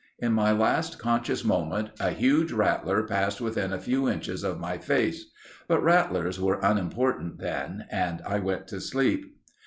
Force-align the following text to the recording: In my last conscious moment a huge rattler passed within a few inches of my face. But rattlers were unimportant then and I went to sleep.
In 0.17 0.33
my 0.33 0.51
last 0.51 0.97
conscious 0.97 1.43
moment 1.45 1.91
a 1.99 2.09
huge 2.09 2.51
rattler 2.51 3.03
passed 3.03 3.39
within 3.39 3.71
a 3.71 3.77
few 3.77 4.09
inches 4.09 4.43
of 4.43 4.59
my 4.59 4.79
face. 4.79 5.25
But 5.67 5.83
rattlers 5.83 6.39
were 6.39 6.57
unimportant 6.63 7.37
then 7.37 7.85
and 7.91 8.19
I 8.25 8.39
went 8.39 8.67
to 8.69 8.81
sleep. 8.81 9.35